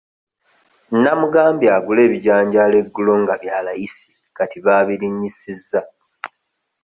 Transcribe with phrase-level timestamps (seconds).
[0.95, 5.81] Nnamugambye agule ebijanjaalo eggulo nga bya layisi kati baabirinnyisizza.